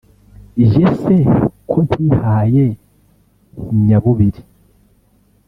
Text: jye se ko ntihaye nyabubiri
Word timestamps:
jye 0.69 0.87
se 1.01 1.15
ko 1.69 1.77
ntihaye 1.87 2.65
nyabubiri 3.85 4.41